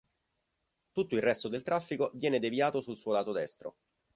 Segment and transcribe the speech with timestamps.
[0.93, 3.75] Tutto il resto del traffico viene deviato sul suo lato destro.